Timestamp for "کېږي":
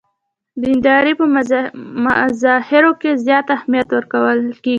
4.63-4.69